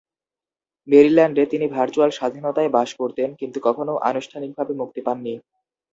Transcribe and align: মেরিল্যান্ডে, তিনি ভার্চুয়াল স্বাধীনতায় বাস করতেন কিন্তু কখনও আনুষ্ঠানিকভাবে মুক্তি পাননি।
মেরিল্যান্ডে, 0.87 1.43
তিনি 1.45 1.65
ভার্চুয়াল 1.67 2.11
স্বাধীনতায় 2.11 2.69
বাস 2.69 2.89
করতেন 2.93 3.29
কিন্তু 3.35 3.57
কখনও 3.67 3.95
আনুষ্ঠানিকভাবে 4.09 4.73
মুক্তি 4.73 5.01
পাননি। 5.01 5.33